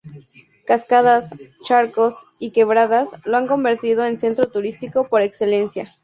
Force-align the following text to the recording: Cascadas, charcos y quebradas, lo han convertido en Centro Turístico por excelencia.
Cascadas, 0.65 1.29
charcos 1.63 2.15
y 2.39 2.49
quebradas, 2.49 3.09
lo 3.23 3.37
han 3.37 3.45
convertido 3.45 4.03
en 4.03 4.17
Centro 4.17 4.47
Turístico 4.49 5.05
por 5.05 5.21
excelencia. 5.21 5.91